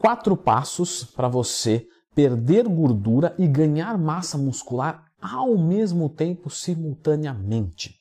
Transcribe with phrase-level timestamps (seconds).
[0.00, 7.94] quatro passos para você perder gordura e ganhar massa muscular ao mesmo tempo, simultaneamente.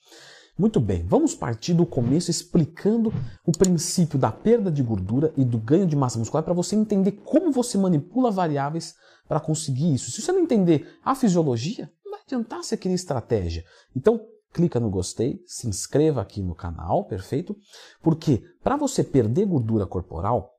[0.58, 3.14] Muito bem, vamos partir do começo explicando
[3.46, 7.12] o princípio da perda de gordura e do ganho de massa muscular para você entender
[7.12, 8.96] como você manipula variáveis
[9.28, 10.10] para conseguir isso.
[10.10, 13.64] Se você não entender a fisiologia, não vai adiantar você criar estratégia.
[13.96, 14.22] Então,
[14.54, 17.56] clica no gostei, se inscreva aqui no canal, perfeito?
[18.02, 20.59] Porque para você perder gordura corporal,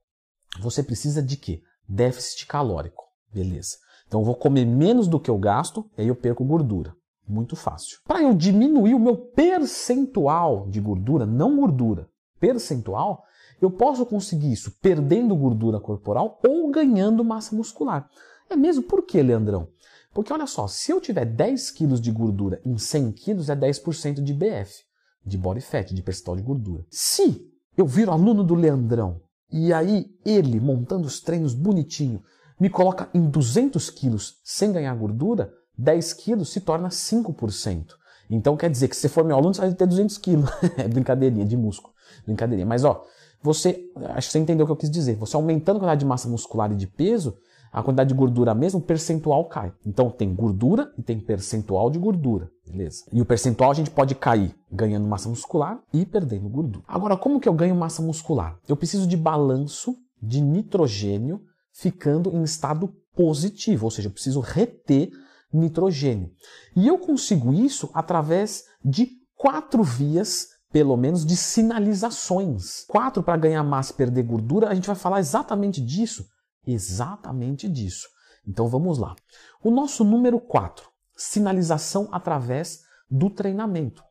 [0.58, 1.62] você precisa de quê?
[1.88, 3.04] Déficit calórico.
[3.32, 3.76] Beleza.
[4.06, 6.94] Então eu vou comer menos do que eu gasto e aí eu perco gordura.
[7.28, 7.98] Muito fácil.
[8.04, 12.08] Para eu diminuir o meu percentual de gordura, não gordura,
[12.40, 13.22] percentual,
[13.62, 18.08] eu posso conseguir isso perdendo gordura corporal ou ganhando massa muscular.
[18.48, 18.82] É mesmo?
[18.82, 19.68] Por que, Leandrão?
[20.12, 24.20] Porque olha só, se eu tiver 10 quilos de gordura em 100 quilos, é 10%
[24.24, 24.82] de BF,
[25.24, 26.84] de body fat, de percentual de gordura.
[26.90, 29.20] Se eu viro aluno do Leandrão
[29.52, 32.22] e aí ele, montando os treinos bonitinho,
[32.58, 37.94] me coloca em 200 quilos sem ganhar gordura, 10 quilos se torna 5%.
[38.28, 40.50] Então quer dizer que se for meu aluno, você vai ter 200 quilos.
[40.76, 41.92] é brincadeirinha de músculo.
[42.24, 42.66] Brincadeirinha.
[42.66, 43.02] Mas ó,
[43.42, 45.16] você, acho que você entendeu o que eu quis dizer.
[45.16, 47.36] Você aumentando a quantidade de massa muscular e de peso,
[47.72, 49.72] a quantidade de gordura mesmo, o percentual cai.
[49.84, 53.04] Então tem gordura e tem percentual de gordura, beleza?
[53.12, 56.84] E o percentual a gente pode cair ganhando massa muscular e perdendo gordura.
[56.86, 58.58] Agora, como que eu ganho massa muscular?
[58.68, 65.10] Eu preciso de balanço de nitrogênio ficando em estado positivo, ou seja, eu preciso reter
[65.52, 66.30] nitrogênio.
[66.76, 72.84] E eu consigo isso através de quatro vias, pelo menos, de sinalizações.
[72.86, 76.24] Quatro para ganhar massa e perder gordura, a gente vai falar exatamente disso
[76.66, 78.08] exatamente disso.
[78.46, 79.14] Então vamos lá.
[79.62, 80.88] O nosso número 4,
[81.20, 84.02] sinalização através do treinamento.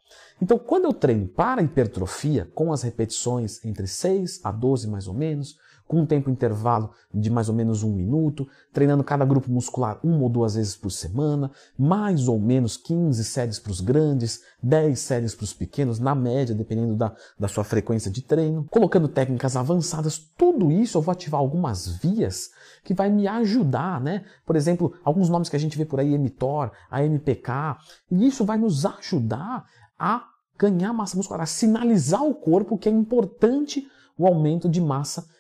[0.42, 5.14] Então, quando eu treino para hipertrofia, com as repetições entre 6 a 12 mais ou
[5.14, 5.58] menos,
[5.90, 10.22] com um tempo intervalo de mais ou menos um minuto, treinando cada grupo muscular uma
[10.22, 15.34] ou duas vezes por semana, mais ou menos 15 séries para os grandes, 10 séries
[15.34, 20.19] para os pequenos, na média, dependendo da, da sua frequência de treino, colocando técnicas avançadas,
[20.38, 22.52] tudo isso eu vou ativar algumas vias
[22.84, 24.25] que vai me ajudar, né?
[24.46, 27.78] Por exemplo, alguns nomes que a gente vê por aí, mTOR, AMPK,
[28.12, 29.66] e isso vai nos ajudar
[29.97, 30.24] a
[30.56, 35.38] ganhar massa muscular, a sinalizar ao corpo que é importante o aumento de massa muscular.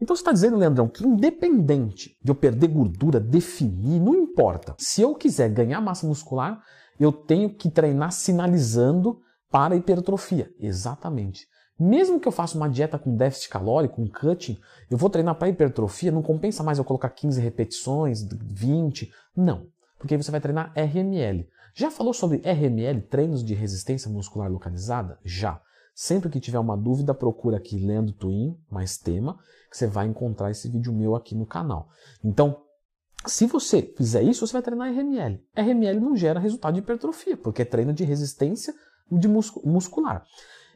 [0.00, 4.74] Então você está dizendo, Leandrão, que independente de eu perder gordura, definir, não importa.
[4.78, 6.62] Se eu quiser ganhar massa muscular,
[6.98, 10.50] eu tenho que treinar sinalizando para hipertrofia.
[10.58, 11.46] Exatamente.
[11.78, 15.48] Mesmo que eu faça uma dieta com déficit calórico, um cutting, eu vou treinar para
[15.48, 19.10] hipertrofia, não compensa mais eu colocar 15 repetições, 20.
[19.36, 19.66] Não,
[19.98, 21.48] porque você vai treinar RML.
[21.74, 25.18] Já falou sobre RML, treinos de resistência muscular localizada?
[25.24, 25.60] Já.
[25.94, 29.38] Sempre que tiver uma dúvida, procura aqui Lendo Twin, mais tema,
[29.70, 31.88] que você vai encontrar esse vídeo meu aqui no canal.
[32.22, 32.60] Então,
[33.24, 35.40] se você fizer isso, você vai treinar RML.
[35.56, 38.74] RML não gera resultado de hipertrofia, porque é treino de resistência
[39.10, 40.26] de muscular.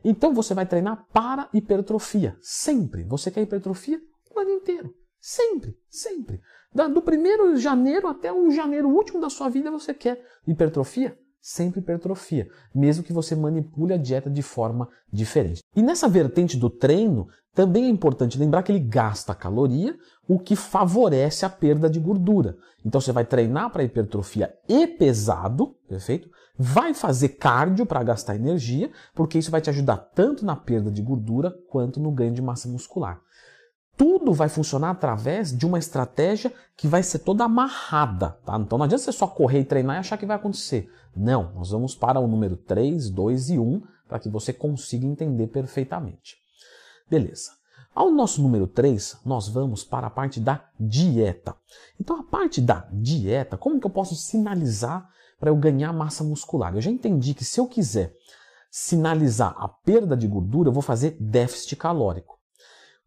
[0.05, 3.03] Então você vai treinar para hipertrofia, sempre.
[3.05, 4.01] Você quer hipertrofia
[4.35, 4.95] o ano inteiro.
[5.21, 6.41] Sempre, sempre.
[6.73, 11.19] Do primeiro janeiro até o janeiro último da sua vida você quer hipertrofia?
[11.41, 15.63] Sempre hipertrofia, mesmo que você manipule a dieta de forma diferente.
[15.75, 19.97] E nessa vertente do treino, também é importante lembrar que ele gasta caloria,
[20.29, 22.57] o que favorece a perda de gordura.
[22.85, 26.31] Então você vai treinar para hipertrofia e pesado, perfeito?
[26.57, 31.03] Vai fazer cardio para gastar energia, porque isso vai te ajudar tanto na perda de
[31.03, 33.21] gordura quanto no ganho de massa muscular
[33.99, 38.57] tudo vai funcionar através de uma estratégia que vai ser toda amarrada, tá?
[38.57, 40.89] Então não adianta você só correr e treinar e achar que vai acontecer.
[41.17, 45.49] Não, nós vamos para o número 3, 2 e 1 para que você consiga entender
[45.49, 46.37] perfeitamente.
[47.11, 47.51] Beleza.
[47.93, 51.57] Ao nosso número 3, nós vamos para a parte da dieta.
[52.01, 55.11] Então a parte da dieta, como que eu posso sinalizar
[55.41, 56.73] para eu ganhar massa muscular?
[56.73, 58.15] Eu já entendi que se eu quiser
[58.71, 62.38] sinalizar a perda de gordura, eu vou fazer déficit calórico.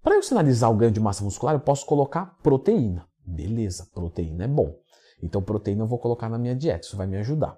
[0.04, 3.08] Para eu sinalizar o ganho de massa muscular, eu posso colocar proteína.
[3.26, 4.76] Beleza, proteína é bom.
[5.22, 7.58] Então, proteína eu vou colocar na minha dieta, isso vai me ajudar.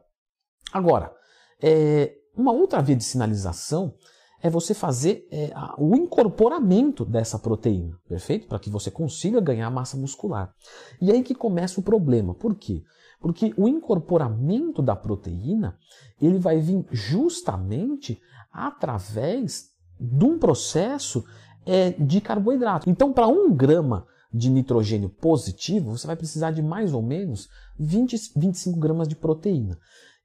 [0.71, 1.13] Agora,
[1.61, 3.93] é, uma outra via de sinalização
[4.41, 8.47] é você fazer é, o incorporamento dessa proteína, perfeito?
[8.47, 10.53] Para que você consiga ganhar massa muscular.
[10.99, 12.33] E aí que começa o problema.
[12.35, 12.83] Por quê?
[13.21, 15.77] Porque o incorporamento da proteína
[16.21, 18.19] ele vai vir justamente
[18.51, 21.23] através de um processo
[21.65, 22.89] é de carboidrato.
[22.89, 27.49] Então, para um grama de nitrogênio positivo, você vai precisar de mais ou menos
[27.79, 29.77] 20, 25 gramas de proteína.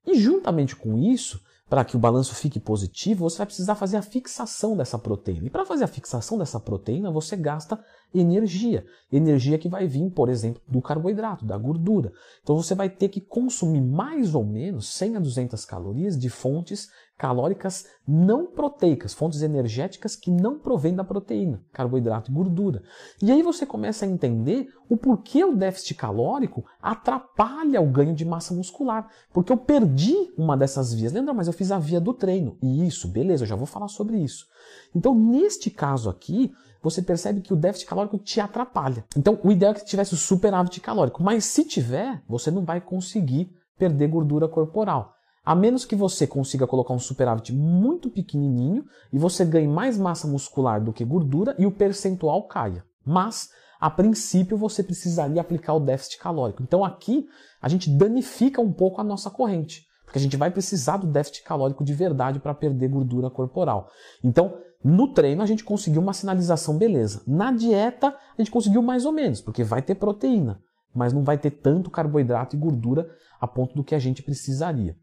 [0.06, 4.02] E juntamente com isso, para que o balanço fique positivo, você vai precisar fazer a
[4.02, 5.46] fixação dessa proteína.
[5.46, 7.78] E para fazer a fixação dessa proteína, você gasta
[8.14, 8.86] energia.
[9.12, 12.10] Energia que vai vir, por exemplo, do carboidrato, da gordura.
[12.42, 16.88] Então você vai ter que consumir mais ou menos 100 a 200 calorias de fontes
[17.18, 22.82] calóricas não proteicas, fontes energéticas que não provêm da proteína, carboidrato e gordura.
[23.20, 28.24] E aí você começa a entender o porquê o déficit calórico atrapalha o ganho de
[28.24, 29.10] massa muscular.
[29.32, 31.12] Porque eu perdi uma dessas vias.
[31.12, 32.56] Lembra, mas eu fiz a via do treino.
[32.62, 34.46] E isso, beleza, eu já vou falar sobre isso.
[34.94, 39.04] Então, neste caso aqui, você percebe que o déficit calórico te atrapalha.
[39.16, 42.80] Então, o ideal é que tivesse o superávit calórico, mas se tiver, você não vai
[42.80, 45.17] conseguir perder gordura corporal.
[45.44, 50.26] A menos que você consiga colocar um superávit muito pequenininho e você ganhe mais massa
[50.26, 52.84] muscular do que gordura e o percentual caia.
[53.04, 53.48] Mas,
[53.80, 56.62] a princípio, você precisaria aplicar o déficit calórico.
[56.62, 57.26] Então aqui
[57.62, 61.42] a gente danifica um pouco a nossa corrente, porque a gente vai precisar do déficit
[61.44, 63.88] calórico de verdade para perder gordura corporal.
[64.22, 67.22] Então, no treino a gente conseguiu uma sinalização beleza.
[67.26, 70.60] Na dieta a gente conseguiu mais ou menos, porque vai ter proteína,
[70.94, 73.08] mas não vai ter tanto carboidrato e gordura
[73.40, 74.96] a ponto do que a gente precisaria.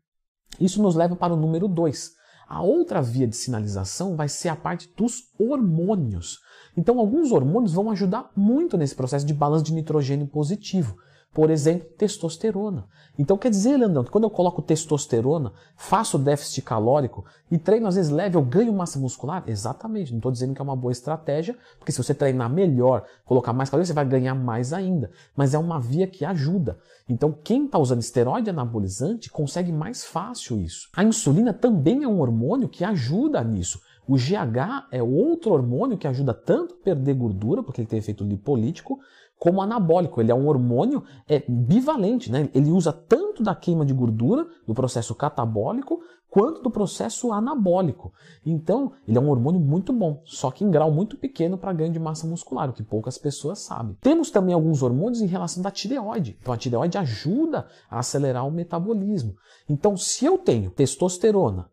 [0.59, 2.13] Isso nos leva para o número 2.
[2.47, 6.39] A outra via de sinalização vai ser a parte dos hormônios.
[6.77, 10.95] Então, alguns hormônios vão ajudar muito nesse processo de balanço de nitrogênio positivo.
[11.35, 12.87] Por exemplo, testosterona.
[13.19, 17.95] Então quer dizer, Leandrão, que quando eu coloco testosterona, faço déficit calórico e treino às
[17.95, 19.43] vezes leve, eu ganho massa muscular?
[19.45, 23.51] Exatamente, não estou dizendo que é uma boa estratégia, porque se você treinar melhor, colocar
[23.51, 25.11] mais calorias, você vai ganhar mais ainda.
[25.35, 26.79] Mas é uma via que ajuda.
[27.07, 30.87] Então quem está usando esteroide anabolizante consegue mais fácil isso.
[30.95, 33.81] A insulina também é um hormônio que ajuda nisso.
[34.07, 38.23] O GH é outro hormônio que ajuda tanto a perder gordura, porque ele tem efeito
[38.23, 38.99] lipolítico,
[39.37, 40.21] como anabólico.
[40.21, 42.49] Ele é um hormônio é, bivalente, né?
[42.53, 45.99] Ele usa tanto da queima de gordura, do processo catabólico,
[46.29, 48.11] quanto do processo anabólico.
[48.45, 51.93] Então, ele é um hormônio muito bom, só que em grau muito pequeno para ganho
[51.93, 53.95] de massa muscular, o que poucas pessoas sabem.
[54.01, 56.37] Temos também alguns hormônios em relação da tireoide.
[56.41, 59.33] Então, a tireoide ajuda a acelerar o metabolismo.
[59.69, 61.69] Então, se eu tenho testosterona,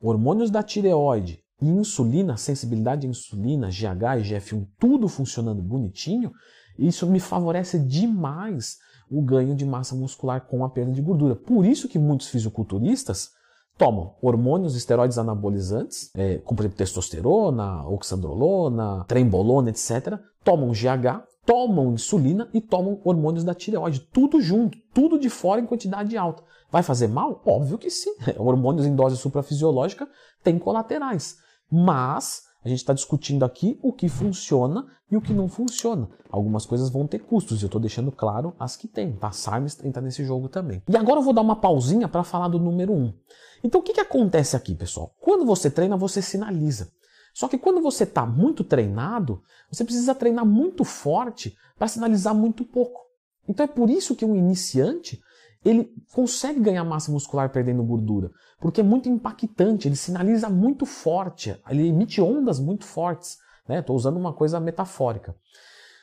[0.00, 6.32] hormônios da tireoide, e insulina, sensibilidade à insulina, GH e GF1, tudo funcionando bonitinho,
[6.78, 8.76] isso me favorece demais
[9.10, 11.34] o ganho de massa muscular com a perda de gordura.
[11.34, 13.30] Por isso que muitos fisiculturistas
[13.76, 20.18] tomam hormônios esteroides anabolizantes, é, como por exemplo testosterona, oxandrolona, trembolona, etc.
[20.44, 25.66] Tomam GH, tomam insulina e tomam hormônios da tireoide, tudo junto, tudo de fora em
[25.66, 26.42] quantidade alta.
[26.70, 27.40] Vai fazer mal?
[27.46, 28.14] Óbvio que sim.
[28.36, 30.06] Hormônios em dose suprafisiológica
[30.42, 31.36] têm colaterais.
[31.70, 36.08] Mas a gente está discutindo aqui o que funciona e o que não funciona.
[36.30, 39.12] Algumas coisas vão ter custos, e eu estou deixando claro as que tem.
[39.16, 39.30] Tá?
[39.30, 40.82] Sarmes entra nesse jogo também.
[40.88, 42.96] E agora eu vou dar uma pausinha para falar do número 1.
[42.96, 43.14] Um.
[43.62, 45.14] Então o que, que acontece aqui, pessoal?
[45.20, 46.90] Quando você treina, você sinaliza.
[47.32, 52.64] Só que quando você está muito treinado, você precisa treinar muito forte para sinalizar muito
[52.64, 53.00] pouco.
[53.48, 55.20] Então é por isso que um iniciante
[55.64, 61.60] ele consegue ganhar massa muscular perdendo gordura, porque é muito impactante, ele sinaliza muito forte,
[61.68, 63.38] ele emite ondas muito fortes.
[63.68, 63.98] Estou né?
[63.98, 65.36] usando uma coisa metafórica.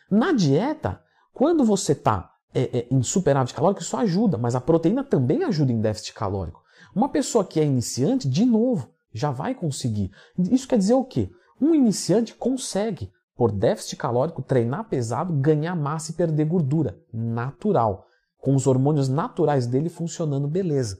[0.09, 1.01] Na dieta,
[1.33, 5.71] quando você está é, é, em superávit calórico, isso ajuda, mas a proteína também ajuda
[5.71, 6.63] em déficit calórico.
[6.95, 10.11] Uma pessoa que é iniciante, de novo, já vai conseguir.
[10.37, 11.29] Isso quer dizer o quê?
[11.59, 16.97] Um iniciante consegue, por déficit calórico, treinar pesado, ganhar massa e perder gordura.
[17.11, 18.05] Natural
[18.45, 20.99] com os hormônios naturais dele funcionando beleza.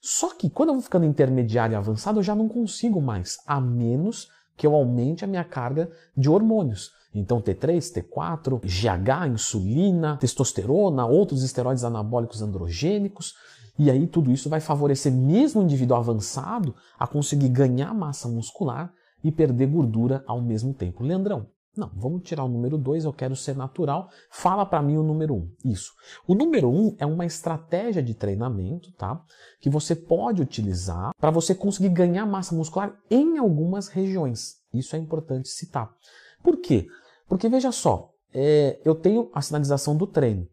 [0.00, 3.60] Só que quando eu vou ficando intermediário e avançado, eu já não consigo mais, a
[3.60, 4.26] menos
[4.56, 6.90] que eu aumente a minha carga de hormônios.
[7.14, 13.34] Então T3, T4, GH, insulina, testosterona, outros esteroides anabólicos androgênicos.
[13.78, 18.90] E aí tudo isso vai favorecer mesmo o indivíduo avançado a conseguir ganhar massa muscular
[19.22, 21.04] e perder gordura ao mesmo tempo.
[21.04, 21.48] Leandrão,
[21.78, 24.10] não, vamos tirar o número 2, eu quero ser natural.
[24.30, 25.36] Fala para mim o número 1.
[25.36, 25.50] Um.
[25.64, 25.92] Isso.
[26.26, 29.22] O número 1 um é uma estratégia de treinamento, tá?
[29.60, 34.56] Que você pode utilizar para você conseguir ganhar massa muscular em algumas regiões.
[34.74, 35.94] Isso é importante citar.
[36.42, 36.88] Por quê?
[37.28, 40.48] Porque veja só, é, eu tenho a sinalização do treino.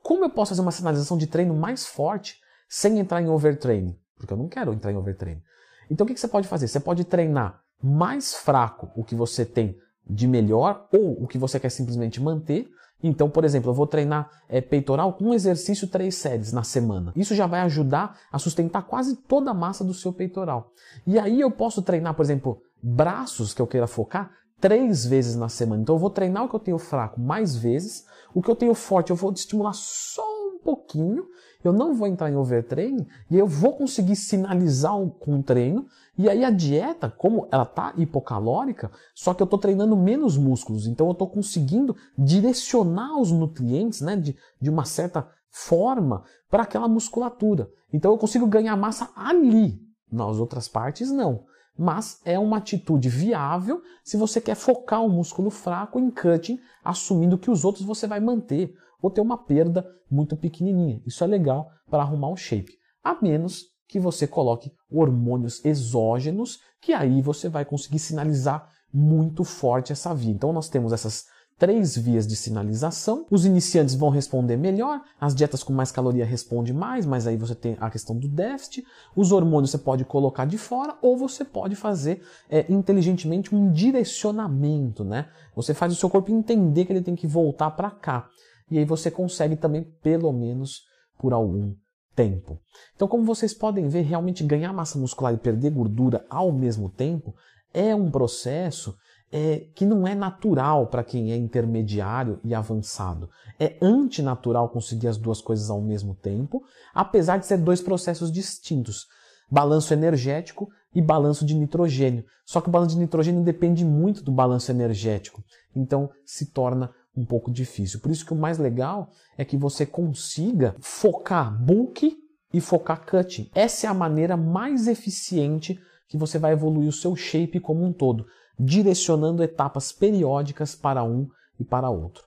[0.00, 3.98] Como eu posso fazer uma sinalização de treino mais forte sem entrar em overtraining?
[4.16, 5.42] Porque eu não quero entrar em overtraining.
[5.90, 6.68] Então o que, que você pode fazer?
[6.68, 9.76] Você pode treinar mais fraco o que você tem
[10.08, 12.68] de melhor ou o que você quer simplesmente manter.
[13.02, 17.12] Então, por exemplo, eu vou treinar é, peitoral com um exercício três séries na semana.
[17.14, 20.72] Isso já vai ajudar a sustentar quase toda a massa do seu peitoral.
[21.06, 25.48] E aí eu posso treinar, por exemplo, braços que eu queira focar três vezes na
[25.48, 25.82] semana.
[25.82, 28.74] Então eu vou treinar o que eu tenho fraco mais vezes, o que eu tenho
[28.74, 31.26] forte eu vou estimular só um pouquinho,
[31.66, 35.86] eu não vou entrar em overtraining e eu vou conseguir sinalizar com o treino.
[36.18, 40.86] E aí a dieta, como ela tá hipocalórica, só que eu estou treinando menos músculos,
[40.86, 46.88] então eu estou conseguindo direcionar os nutrientes, né, de, de uma certa forma para aquela
[46.88, 47.70] musculatura.
[47.92, 49.80] Então eu consigo ganhar massa ali.
[50.10, 51.44] Nas outras partes não
[51.76, 57.36] mas é uma atitude viável se você quer focar o músculo fraco em cutting, assumindo
[57.36, 61.00] que os outros você vai manter ou ter uma perda muito pequenininha.
[61.06, 62.72] Isso é legal para arrumar o shape,
[63.02, 69.92] a menos que você coloque hormônios exógenos, que aí você vai conseguir sinalizar muito forte
[69.92, 70.32] essa via.
[70.32, 71.24] Então nós temos essas
[71.58, 73.26] três vias de sinalização.
[73.30, 77.54] Os iniciantes vão responder melhor, as dietas com mais caloria respondem mais, mas aí você
[77.54, 78.84] tem a questão do déficit.
[79.14, 85.04] Os hormônios você pode colocar de fora ou você pode fazer é, inteligentemente um direcionamento,
[85.04, 85.28] né?
[85.54, 88.28] Você faz o seu corpo entender que ele tem que voltar para cá.
[88.70, 90.82] E aí você consegue também, pelo menos
[91.18, 91.74] por algum
[92.14, 92.58] tempo.
[92.94, 97.34] Então, como vocês podem ver, realmente ganhar massa muscular e perder gordura ao mesmo tempo
[97.72, 98.96] é um processo
[99.30, 103.28] é, que não é natural para quem é intermediário e avançado.
[103.58, 106.62] É antinatural conseguir as duas coisas ao mesmo tempo,
[106.94, 109.06] apesar de ser dois processos distintos.
[109.50, 112.24] Balanço energético e balanço de nitrogênio.
[112.44, 115.42] Só que o balanço de nitrogênio depende muito do balanço energético.
[115.74, 118.00] Então se torna um pouco difícil.
[118.00, 122.16] Por isso que o mais legal é que você consiga focar bulk
[122.52, 123.50] e focar cutting.
[123.54, 127.92] Essa é a maneira mais eficiente que você vai evoluir o seu shape como um
[127.92, 128.26] todo
[128.58, 132.24] direcionando etapas periódicas para um e para outro.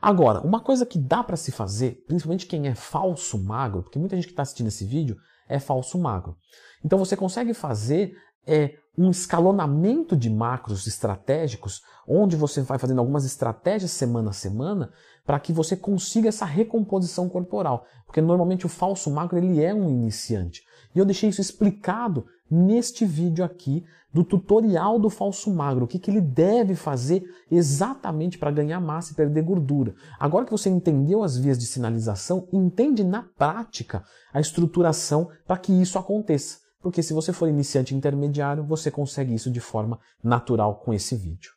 [0.00, 4.14] Agora, uma coisa que dá para se fazer, principalmente quem é falso magro, porque muita
[4.16, 5.16] gente que está assistindo esse vídeo
[5.48, 6.36] é falso magro.
[6.84, 8.14] Então você consegue fazer
[8.46, 14.90] é, um escalonamento de macros estratégicos, onde você vai fazendo algumas estratégias semana a semana,
[15.26, 17.86] para que você consiga essa recomposição corporal.
[18.06, 20.62] Porque normalmente o falso magro ele é um iniciante.
[20.94, 25.98] E eu deixei isso explicado neste vídeo aqui do tutorial do falso magro, o que,
[25.98, 29.94] que ele deve fazer exatamente para ganhar massa e perder gordura.
[30.20, 35.72] Agora que você entendeu as vias de sinalização, entende na prática a estruturação para que
[35.72, 36.63] isso aconteça.
[36.84, 41.53] Porque se você for iniciante intermediário, você consegue isso de forma natural com esse vídeo.